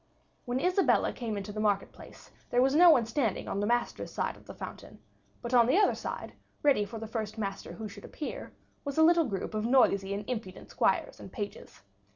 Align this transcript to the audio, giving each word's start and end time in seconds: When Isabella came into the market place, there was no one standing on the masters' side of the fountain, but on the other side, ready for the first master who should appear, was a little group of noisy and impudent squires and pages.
When 0.45 0.59
Isabella 0.59 1.13
came 1.13 1.37
into 1.37 1.51
the 1.51 1.59
market 1.59 1.91
place, 1.91 2.31
there 2.49 2.59
was 2.63 2.73
no 2.73 2.89
one 2.89 3.05
standing 3.05 3.47
on 3.47 3.59
the 3.59 3.67
masters' 3.67 4.09
side 4.11 4.35
of 4.35 4.47
the 4.47 4.53
fountain, 4.55 4.97
but 5.43 5.53
on 5.53 5.67
the 5.67 5.77
other 5.77 5.93
side, 5.93 6.33
ready 6.63 6.85
for 6.85 6.97
the 6.97 7.05
first 7.05 7.37
master 7.37 7.73
who 7.73 7.87
should 7.87 8.03
appear, 8.05 8.51
was 8.83 8.97
a 8.97 9.03
little 9.03 9.25
group 9.25 9.53
of 9.53 9.63
noisy 9.67 10.11
and 10.15 10.27
impudent 10.27 10.71
squires 10.71 11.19
and 11.19 11.31
pages. 11.31 11.83